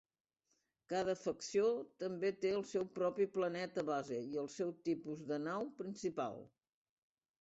[0.93, 1.67] Cada facció
[2.03, 6.43] també té el seu propi planeta base i el seu tipus de nau principal.